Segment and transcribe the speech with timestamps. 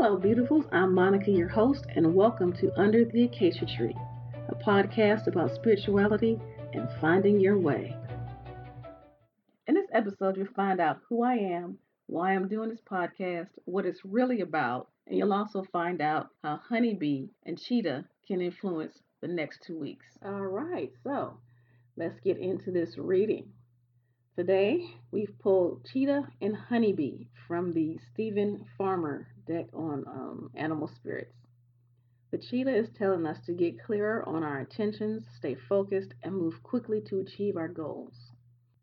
[0.00, 0.68] Hello, beautifuls.
[0.70, 3.96] I'm Monica, your host, and welcome to Under the Acacia Tree,
[4.48, 6.40] a podcast about spirituality
[6.72, 7.96] and finding your way.
[9.66, 13.86] In this episode, you'll find out who I am, why I'm doing this podcast, what
[13.86, 19.26] it's really about, and you'll also find out how Honeybee and Cheetah can influence the
[19.26, 20.06] next two weeks.
[20.24, 21.38] All right, so
[21.96, 23.48] let's get into this reading.
[24.36, 24.80] Today,
[25.10, 31.34] we've pulled Cheetah and Honeybee from the Steven Farmer deck on um, Animal Spirits.
[32.30, 36.62] The cheetah is telling us to get clearer on our intentions, stay focused, and move
[36.62, 38.12] quickly to achieve our goals.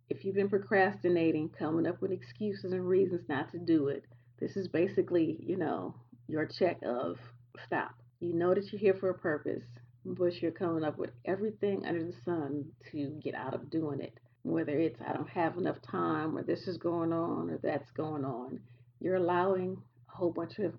[0.10, 4.04] If you've been procrastinating, coming up with excuses and reasons not to do it,
[4.40, 5.96] this is basically, you know,
[6.28, 7.18] your check of
[7.66, 7.96] stop.
[8.20, 9.64] You know that you're here for a purpose,
[10.04, 14.20] but you're coming up with everything under the sun to get out of doing it
[14.46, 18.24] whether it's I don't have enough time or this is going on or that's going
[18.24, 18.60] on.
[19.00, 19.78] You're allowing
[20.16, 20.74] whole bunch of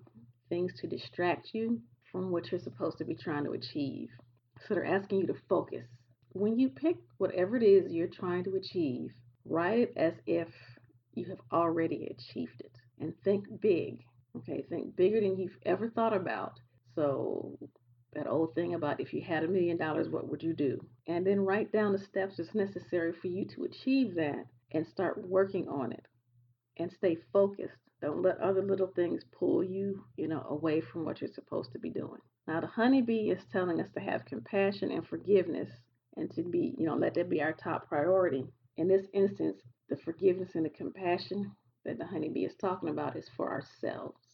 [0.49, 1.79] things to distract you
[2.11, 4.09] from what you're supposed to be trying to achieve.
[4.67, 5.85] So they're asking you to focus.
[6.33, 9.11] When you pick whatever it is you're trying to achieve,
[9.45, 10.47] write it as if
[11.13, 13.99] you have already achieved it and think big.
[14.35, 16.59] Okay, think bigger than you've ever thought about.
[16.95, 17.57] So
[18.13, 20.79] that old thing about if you had a million dollars, what would you do?
[21.07, 25.27] And then write down the steps that's necessary for you to achieve that and start
[25.27, 26.05] working on it.
[26.77, 27.77] And stay focused.
[28.01, 31.79] Don't let other little things pull you, you know, away from what you're supposed to
[31.79, 32.21] be doing.
[32.47, 35.69] Now the honeybee is telling us to have compassion and forgiveness
[36.15, 38.45] and to be, you know, let that be our top priority.
[38.77, 41.51] In this instance, the forgiveness and the compassion
[41.85, 44.27] that the honeybee is talking about is for ourselves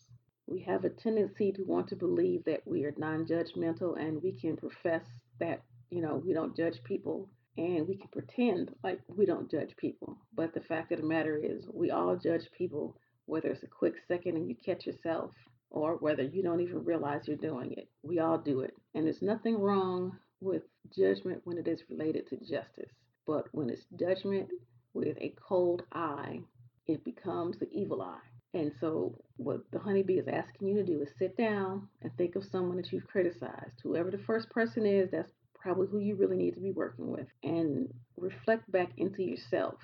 [0.47, 4.57] we have a tendency to want to believe that we are non-judgmental and we can
[4.57, 5.05] profess
[5.39, 9.76] that you know we don't judge people and we can pretend like we don't judge
[9.78, 13.68] people but the fact of the matter is we all judge people whether it's a
[13.68, 15.32] quick second and you catch yourself
[15.70, 19.22] or whether you don't even realize you're doing it we all do it and there's
[19.22, 20.64] nothing wrong with
[20.96, 22.92] judgment when it is related to justice
[23.25, 24.50] but when it's judgment
[24.94, 26.40] with a cold eye
[26.88, 28.18] it becomes the evil eye
[28.56, 32.36] and so, what the honeybee is asking you to do is sit down and think
[32.36, 33.81] of someone that you've criticized.
[33.81, 35.31] Whoever the first person is, that's
[35.63, 37.28] probably who you really need to be working with.
[37.41, 37.88] And
[38.18, 39.75] reflect back into yourself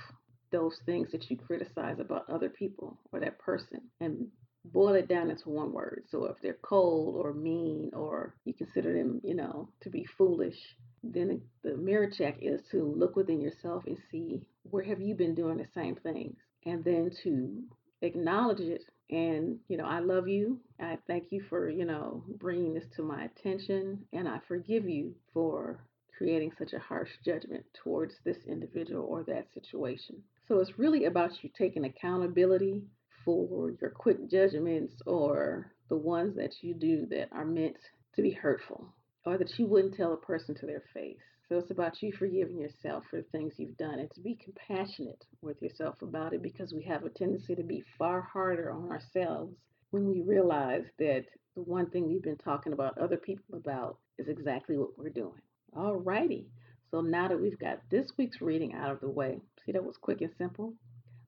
[0.51, 4.27] those things that you criticize about other people or that person and
[4.65, 6.03] boil it down into one word.
[6.09, 10.57] So, if they're cold or mean or you consider them, you know, to be foolish,
[11.01, 15.33] then the mirror check is to look within yourself and see where have you been
[15.33, 16.35] doing the same things
[16.65, 17.63] and then to
[18.01, 22.73] acknowledge it and you know i love you i thank you for you know bringing
[22.73, 25.79] this to my attention and i forgive you for
[26.19, 30.21] creating such a harsh judgment towards this individual or that situation.
[30.49, 32.83] So it's really about you taking accountability
[33.23, 37.77] for your quick judgments or the ones that you do that are meant
[38.17, 38.93] to be hurtful
[39.25, 41.17] or that you wouldn't tell a person to their face
[41.49, 45.25] so it's about you forgiving yourself for the things you've done and to be compassionate
[45.41, 49.55] with yourself about it because we have a tendency to be far harder on ourselves
[49.89, 54.27] when we realize that the one thing we've been talking about other people about is
[54.27, 55.41] exactly what we're doing.
[55.75, 56.45] Alrighty.
[56.91, 59.97] So now that we've got this week's reading out of the way, see that was
[59.97, 60.75] quick and simple?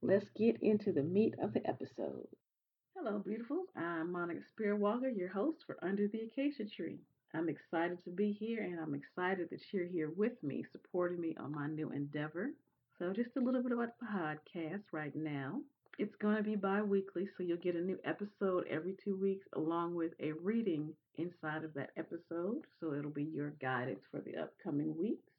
[0.03, 2.27] Let's get into the meat of the episode.
[2.95, 3.65] Hello, beautiful.
[3.75, 6.99] I'm Monica Spearwalker, your host for Under the Acacia Tree.
[7.34, 11.36] I'm excited to be here and I'm excited that you're here with me, supporting me
[11.40, 12.52] on my new endeavor.
[13.00, 15.62] So, just a little bit about the podcast right now.
[15.97, 19.46] It's going to be bi weekly, so you'll get a new episode every two weeks
[19.56, 22.66] along with a reading inside of that episode.
[22.80, 25.31] So, it'll be your guidance for the upcoming weeks.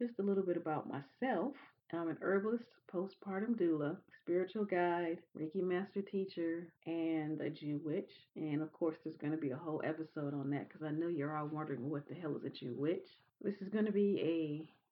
[0.00, 1.54] Just a little bit about myself.
[1.92, 8.10] I'm an herbalist, postpartum doula, spiritual guide, Reiki master teacher, and a Jewitch.
[8.36, 11.08] And of course, there's going to be a whole episode on that because I know
[11.08, 13.06] you're all wondering what the hell is a Jewitch.
[13.42, 14.20] This is going to be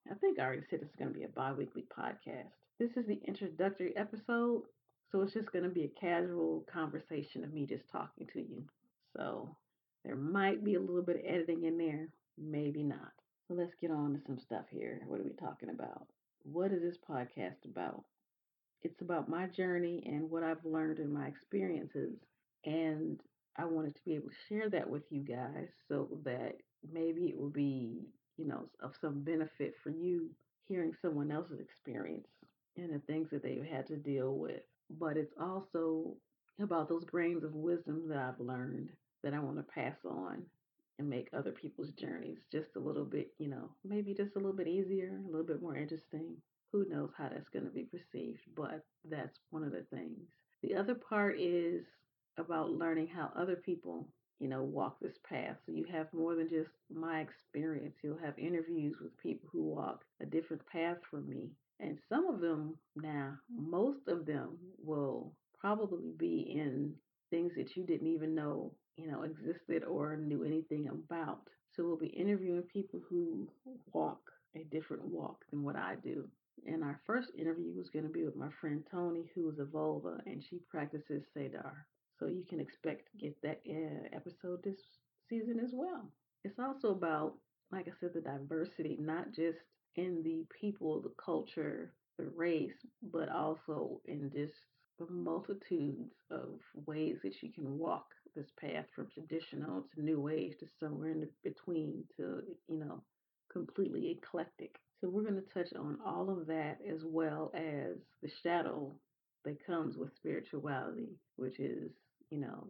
[0.08, 2.50] a, I think I already said this is going to be a bi weekly podcast.
[2.80, 4.62] This is the introductory episode,
[5.12, 8.64] so it's just going to be a casual conversation of me just talking to you.
[9.16, 9.54] So
[10.04, 13.12] there might be a little bit of editing in there, maybe not.
[13.46, 15.00] So let's get on to some stuff here.
[15.06, 16.06] What are we talking about?
[16.42, 18.04] What is this podcast about?
[18.82, 22.16] It's about my journey and what I've learned in my experiences.
[22.64, 23.20] And
[23.56, 26.54] I wanted to be able to share that with you guys so that
[26.92, 28.06] maybe it will be,
[28.36, 30.30] you know, of some benefit for you
[30.66, 32.28] hearing someone else's experience
[32.76, 34.62] and the things that they've had to deal with.
[34.98, 36.14] But it's also
[36.62, 38.90] about those grains of wisdom that I've learned
[39.24, 40.42] that I want to pass on
[40.98, 44.56] and make other people's journeys just a little bit, you know, maybe just a little
[44.56, 46.36] bit easier, a little bit more interesting.
[46.72, 50.18] Who knows how that's going to be perceived, but that's one of the things.
[50.62, 51.84] The other part is
[52.36, 54.08] about learning how other people,
[54.38, 55.56] you know, walk this path.
[55.64, 57.94] So you have more than just my experience.
[58.02, 61.50] You'll have interviews with people who walk a different path from me.
[61.80, 66.92] And some of them now, most of them will probably be in
[67.58, 71.42] that you didn't even know, you know, existed or knew anything about.
[71.76, 73.48] So we'll be interviewing people who
[73.92, 74.20] walk
[74.56, 76.28] a different walk than what I do.
[76.66, 79.64] And our first interview was going to be with my friend Tony, who is a
[79.64, 81.72] völva and she practices Seidr.
[82.18, 84.80] So you can expect to get that uh, episode this
[85.28, 86.10] season as well.
[86.44, 87.34] It's also about,
[87.70, 89.58] like I said, the diversity, not just
[89.96, 94.54] in the people, the culture, the race, but also in just
[94.98, 100.54] the multitudes of ways that you can walk this path from traditional to new age
[100.60, 103.02] to somewhere in between to, you know,
[103.52, 104.76] completely eclectic.
[105.00, 108.92] So we're going to touch on all of that as well as the shadow
[109.44, 111.90] that comes with spirituality, which is,
[112.30, 112.66] you know,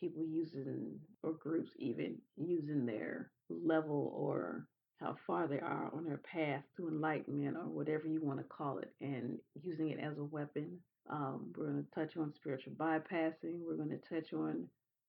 [0.00, 0.92] people using
[1.22, 4.66] or groups even using their level or
[5.00, 8.78] how far they are on their path to enlightenment or whatever you want to call
[8.78, 10.78] it and using it as a weapon.
[11.10, 13.60] Um, we're going to touch on spiritual bypassing.
[13.66, 14.66] We're going to touch on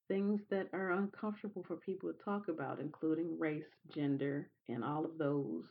[0.08, 3.64] things that are uncomfortable for people to talk about, including race,
[3.94, 5.64] gender, and all of those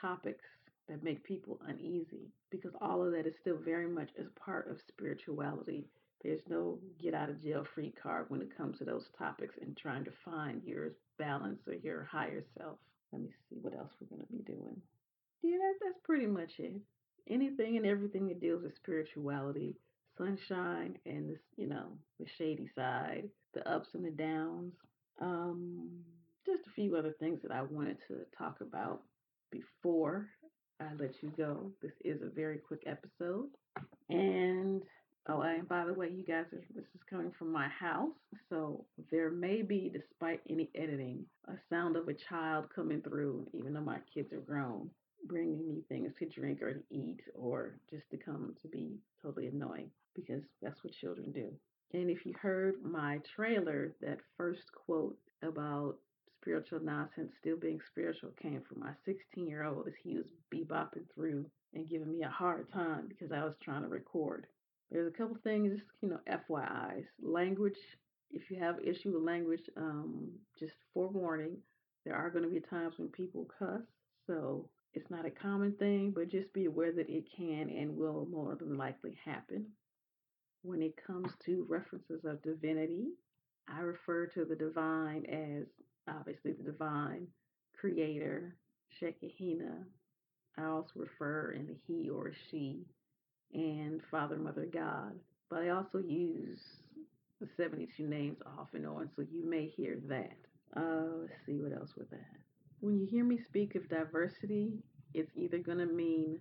[0.00, 0.44] topics
[0.88, 4.78] that make people uneasy because all of that is still very much as part of
[4.88, 5.86] spirituality.
[6.22, 9.76] There's no get out of jail free card when it comes to those topics and
[9.76, 12.76] trying to find your balance or your higher self.
[13.12, 14.80] Let me see what else we're going to be doing.
[15.42, 16.80] Yeah, that's pretty much it.
[17.30, 19.76] Anything and everything that deals with spirituality,
[20.18, 21.86] sunshine, and this, you know,
[22.18, 24.72] the shady side, the ups and the downs.
[25.20, 25.88] Um,
[26.44, 29.02] just a few other things that I wanted to talk about
[29.50, 30.26] before
[30.80, 31.70] I let you go.
[31.82, 33.48] This is a very quick episode.
[34.08, 34.82] And
[35.28, 38.16] oh, and by the way, you guys, are, this is coming from my house,
[38.48, 43.74] so there may be, despite any editing, a sound of a child coming through, even
[43.74, 44.90] though my kids are grown,
[45.26, 49.46] bringing me things to drink or to eat, or just to come to be totally
[49.46, 51.50] annoying because that's what children do.
[51.92, 55.96] And if you heard my trailer, that first quote about
[56.40, 61.04] spiritual nonsense still being spiritual came from my 16 year old as he was bebopping
[61.14, 61.44] through
[61.74, 64.46] and giving me a hard time because I was trying to record.
[64.90, 67.04] There's a couple things, you know, FYIs.
[67.22, 67.78] Language,
[68.32, 71.56] if you have issue with language, um, just forewarning,
[72.04, 73.82] there are going to be times when people cuss.
[74.26, 78.26] So it's not a common thing, but just be aware that it can and will
[78.30, 79.66] more than likely happen.
[80.62, 83.10] When it comes to references of divinity,
[83.68, 85.66] I refer to the divine as
[86.08, 87.28] obviously the divine
[87.78, 88.56] creator,
[88.98, 89.84] Shekinah.
[90.58, 92.84] I also refer in the he or she
[93.54, 95.12] and Father, Mother, God.
[95.48, 96.60] But I also use
[97.40, 100.36] the 72 names off and on, so you may hear that.
[100.76, 102.49] Uh, let's see what else with that.
[102.80, 104.72] When you hear me speak of diversity,
[105.12, 106.38] it's either going to mean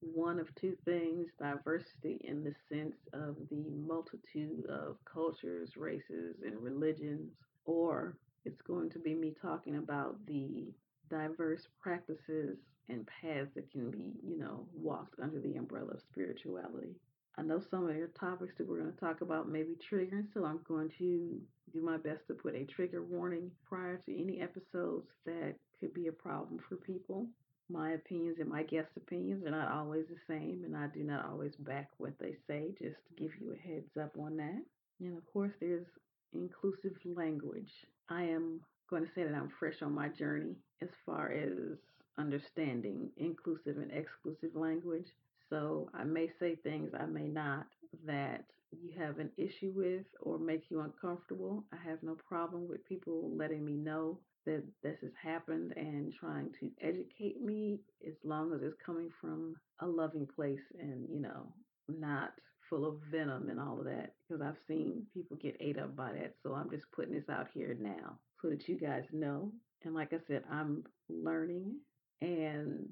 [0.00, 6.62] one of two things diversity in the sense of the multitude of cultures, races, and
[6.62, 7.32] religions,
[7.64, 10.74] or it's going to be me talking about the
[11.08, 12.58] diverse practices
[12.90, 16.96] and paths that can be, you know, walked under the umbrella of spirituality.
[17.38, 20.26] I know some of your topics that we're going to talk about may be triggering,
[20.34, 21.40] so I'm going to
[21.72, 26.08] do my best to put a trigger warning prior to any episodes that could be
[26.08, 27.26] a problem for people.
[27.70, 31.26] My opinions and my guest opinions are not always the same, and I do not
[31.26, 34.62] always back what they say, just to give you a heads up on that.
[35.00, 35.86] And of course, there's
[36.34, 37.70] inclusive language.
[38.08, 41.78] I am going to say that I'm fresh on my journey as far as
[42.18, 45.06] understanding inclusive and exclusive language.
[45.48, 47.66] So I may say things I may not
[48.06, 48.44] that
[48.80, 51.64] you have an issue with or make you uncomfortable.
[51.72, 56.50] I have no problem with people letting me know that this has happened and trying
[56.60, 61.52] to educate me as long as it's coming from a loving place and, you know,
[61.88, 62.32] not
[62.68, 66.12] full of venom and all of that because I've seen people get ate up by
[66.12, 66.34] that.
[66.42, 69.52] So I'm just putting this out here now so that you guys know.
[69.84, 71.76] And like I said, I'm learning.
[72.20, 72.88] And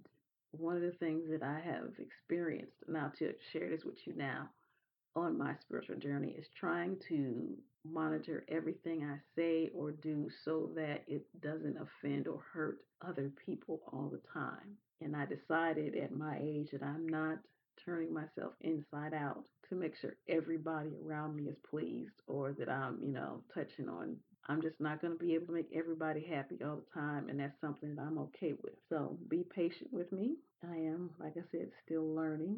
[0.53, 4.51] one of the things that I have experienced now to share this with you now
[5.17, 11.03] on my spiritual journey is trying to monitor everything I say or do so that
[11.07, 14.77] it doesn't offend or hurt other people all the time.
[15.01, 17.39] And I decided at my age that I'm not
[17.85, 22.99] turning myself inside out to make sure everybody around me is pleased or that I'm,
[23.03, 24.17] you know, touching on.
[24.49, 27.39] I'm just not going to be able to make everybody happy all the time, and
[27.39, 28.75] that's something that I'm okay with.
[28.89, 30.37] So be patient with me.
[30.69, 32.57] I am, like I said, still learning.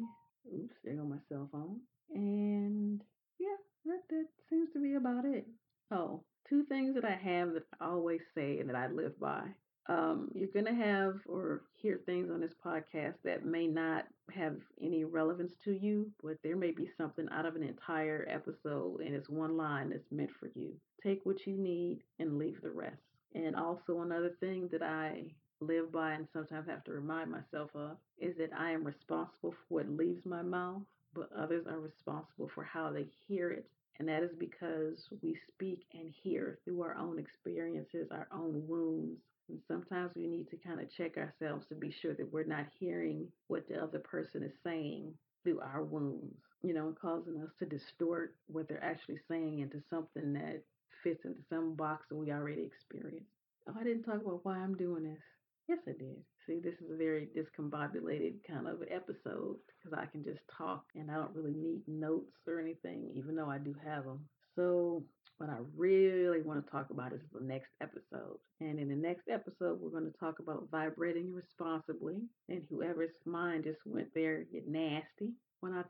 [0.53, 1.79] Oops, there go my cell phone.
[2.09, 3.01] And
[3.39, 3.55] yeah,
[3.85, 5.45] that, that seems to be about it.
[5.91, 9.43] Oh, two things that I have that I always say and that I live by.
[9.89, 14.55] Um, you're going to have or hear things on this podcast that may not have
[14.81, 19.13] any relevance to you, but there may be something out of an entire episode and
[19.13, 20.73] it's one line that's meant for you.
[21.01, 23.01] Take what you need and leave the rest.
[23.35, 25.25] And also, another thing that I
[25.59, 29.65] live by and sometimes have to remind myself of is that I am responsible for
[29.67, 30.83] what leaves my mouth,
[31.13, 33.65] but others are responsible for how they hear it.
[33.99, 39.19] And that is because we speak and hear through our own experiences, our own wounds.
[39.49, 42.65] And sometimes we need to kind of check ourselves to be sure that we're not
[42.79, 47.65] hearing what the other person is saying through our wounds, you know, causing us to
[47.65, 50.63] distort what they're actually saying into something that
[51.03, 53.29] fits into some box that we already experienced.
[53.67, 55.21] Oh, I didn't talk about why I'm doing this.
[55.67, 56.17] Yes, I did.
[56.45, 61.09] See, this is a very discombobulated kind of episode because I can just talk and
[61.09, 64.27] I don't really need notes or anything, even though I do have them.
[64.55, 65.03] So,
[65.37, 68.37] what I really want to talk about is the next episode.
[68.59, 72.17] And in the next episode, we're going to talk about vibrating responsibly.
[72.49, 75.31] And whoever's mind just went there, get nasty.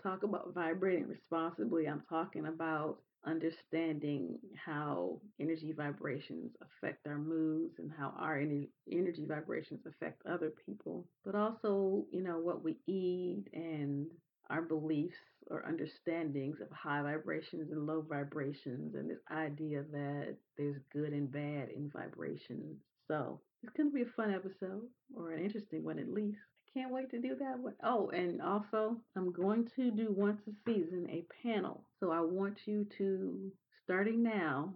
[0.03, 7.89] Talk about vibrating responsibly, I'm talking about understanding how energy vibrations affect our moods and
[7.97, 14.07] how our energy vibrations affect other people, but also, you know, what we eat and
[14.49, 15.15] our beliefs
[15.49, 21.31] or understandings of high vibrations and low vibrations, and this idea that there's good and
[21.31, 22.77] bad in vibrations.
[23.07, 24.83] So, it's going to be a fun episode,
[25.15, 26.39] or an interesting one at least.
[26.73, 27.75] Can't wait to do that one.
[27.83, 31.85] Oh, and also, I'm going to do once a season a panel.
[31.99, 33.51] So I want you to,
[33.83, 34.73] starting now,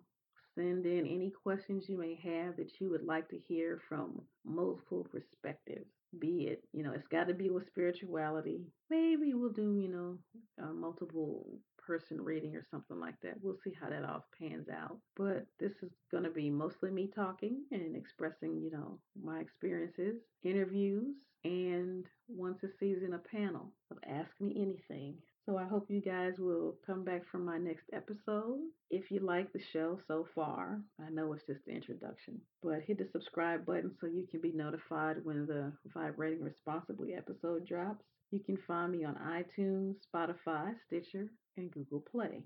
[0.56, 5.08] send in any questions you may have that you would like to hear from multiple
[5.12, 5.88] perspectives
[6.20, 8.62] be it, you know, it's got to be with spirituality.
[8.90, 10.18] Maybe we'll do, you know,
[10.64, 13.36] a multiple person reading or something like that.
[13.42, 14.98] We'll see how that all pans out.
[15.16, 20.16] But this is going to be mostly me talking and expressing, you know, my experiences,
[20.44, 25.16] interviews, and once a season a panel of Ask Me Anything.
[25.48, 28.60] So I hope you guys will come back for my next episode.
[28.92, 32.98] If you like the show so far, I know it's just the introduction, but hit
[32.98, 38.04] the subscribe button so you can be notified when the Vibrating Responsibly episode drops.
[38.32, 42.44] You can find me on iTunes, Spotify, Stitcher, and Google Play.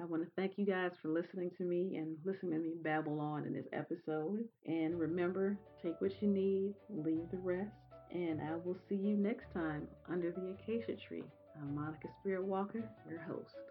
[0.00, 3.20] I want to thank you guys for listening to me and listening to me babble
[3.20, 4.40] on in this episode.
[4.66, 7.70] And remember, take what you need, leave the rest.
[8.10, 11.22] And I will see you next time under the acacia tree.
[11.60, 13.67] I'm Monica Spirit Walker, your host.